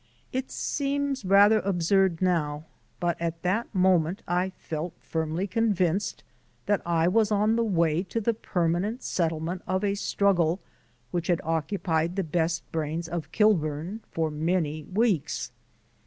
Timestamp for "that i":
6.65-7.07